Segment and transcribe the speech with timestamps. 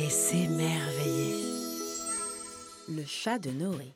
[0.00, 1.44] et s'émerveiller.
[2.88, 3.92] Le chat de Noé.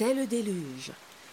[0.00, 0.92] C'est le déluge.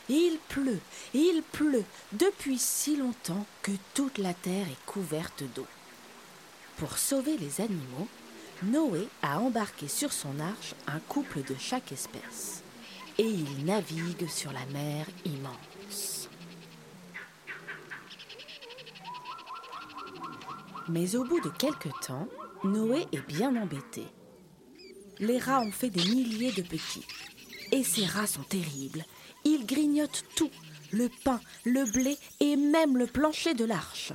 [0.09, 0.81] Il pleut,
[1.13, 5.65] il pleut depuis si longtemps que toute la terre est couverte d'eau.
[6.75, 8.09] Pour sauver les animaux,
[8.63, 12.61] Noé a embarqué sur son arche un couple de chaque espèce.
[13.17, 16.27] Et il navigue sur la mer immense.
[20.89, 22.27] Mais au bout de quelque temps,
[22.65, 24.03] Noé est bien embêté.
[25.19, 27.05] Les rats ont fait des milliers de petits.
[27.71, 29.05] Et ces rats sont terribles.
[29.43, 30.51] Ils grignotent tout,
[30.91, 34.13] le pain, le blé et même le plancher de l'arche.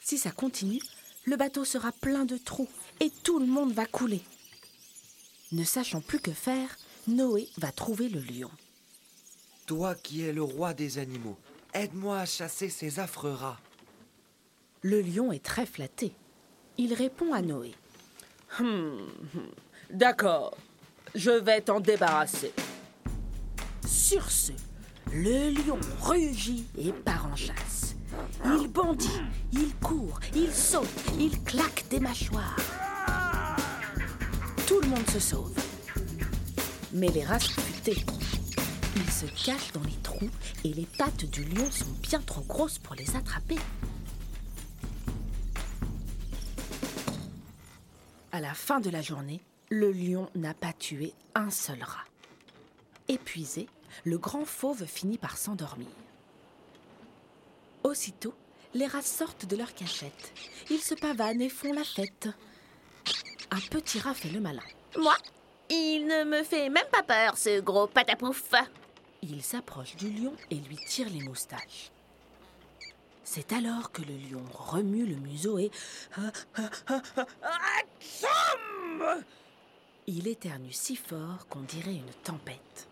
[0.00, 0.80] Si ça continue,
[1.24, 2.68] le bateau sera plein de trous
[3.00, 4.22] et tout le monde va couler.
[5.52, 6.76] Ne sachant plus que faire,
[7.06, 8.50] Noé va trouver le lion.
[9.66, 11.36] Toi qui es le roi des animaux,
[11.74, 13.60] aide-moi à chasser ces affreux rats.
[14.82, 16.12] Le lion est très flatté.
[16.76, 17.74] Il répond à Noé.
[19.90, 20.56] D'accord,
[21.14, 22.52] je vais t'en débarrasser.
[23.86, 24.52] Sur ce,
[25.12, 27.96] le lion rugit et part en chasse.
[28.44, 29.20] Il bondit,
[29.52, 30.86] il court, il saute,
[31.18, 32.56] il claque des mâchoires.
[34.66, 35.54] Tout le monde se sauve.
[36.92, 37.62] Mais les rats sont.
[38.96, 40.28] Ils se cachent dans les trous
[40.64, 43.56] et les pattes du lion sont bien trop grosses pour les attraper.
[48.32, 52.04] À la fin de la journée, le lion n'a pas tué un seul rat.
[53.08, 53.68] Épuisé,
[54.04, 55.88] le grand fauve finit par s'endormir.
[57.84, 58.34] Aussitôt,
[58.74, 60.32] les rats sortent de leur cachette.
[60.70, 62.28] Ils se pavanent et font la fête.
[63.50, 64.62] Un petit rat fait le malin.
[64.98, 65.16] Moi,
[65.70, 68.50] il ne me fait même pas peur, ce gros patapouf.
[69.22, 71.90] Il s'approche du lion et lui tire les moustaches.
[73.24, 75.70] C'est alors que le lion remue le museau et...
[80.10, 82.88] Il éternue si fort qu'on dirait une tempête.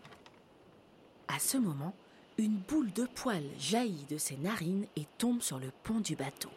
[1.29, 1.97] À ce moment,
[2.37, 6.51] une boule de poils jaillit de ses narines et tombe sur le pont du bateau.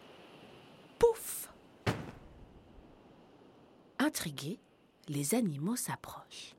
[1.00, 1.50] Pouf
[4.00, 4.60] Intrigués,
[5.08, 6.58] les animaux s'approchent.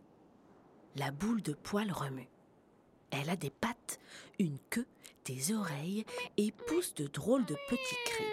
[0.97, 2.31] La boule de poils remue.
[3.10, 4.00] Elle a des pattes,
[4.39, 4.87] une queue,
[5.27, 6.06] des oreilles
[6.39, 8.25] et pousse de drôles de petits cris.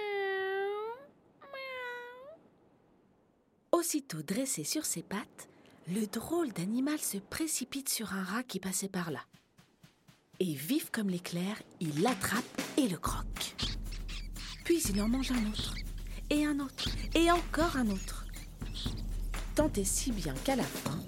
[3.73, 5.50] Aussitôt dressé sur ses pattes,
[5.90, 9.22] le drôle d'animal se précipite sur un rat qui passait par là.
[10.40, 12.44] Et vif comme l'éclair, il l'attrape
[12.78, 13.56] et le croque.
[14.66, 15.75] Puis il en mange un autre,
[16.30, 18.25] et un autre, et encore un autre.
[19.56, 21.00] Tant et si bien qu'à la fin,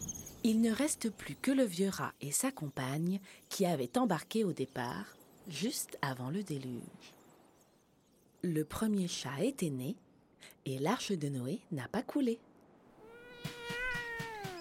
[0.44, 3.20] il ne reste plus que le vieux rat et sa compagne
[3.50, 5.18] qui avaient embarqué au départ,
[5.50, 7.14] juste avant le déluge.
[8.42, 9.98] Le premier chat était né,
[10.66, 12.40] et l'arche de Noé n'a pas coulé.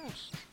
[0.09, 0.48] house.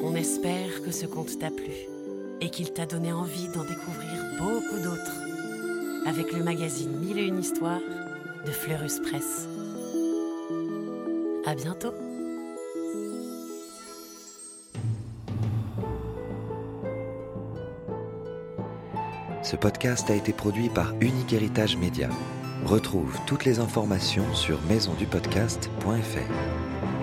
[0.00, 1.72] On espère que ce conte t'a plu
[2.40, 5.22] et qu'il t'a donné envie d'en découvrir beaucoup d'autres
[6.06, 7.80] avec le magazine Mille et une histoires
[8.46, 9.48] de Fleurus Press.
[11.44, 11.92] À bientôt!
[19.42, 22.08] Ce podcast a été produit par Unique Héritage Média.
[22.64, 26.97] Retrouve toutes les informations sur maisondupodcast.fr.